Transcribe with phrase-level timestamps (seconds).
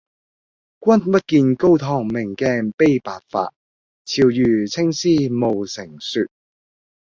[0.83, 3.51] 君不見高堂明鏡悲白髮，
[4.03, 6.27] 朝如青絲暮成雪